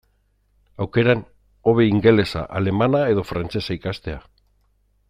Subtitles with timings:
[0.85, 1.21] Aukeran,
[1.73, 4.27] hobe ingelesa, alemana edo frantsesa ikastea.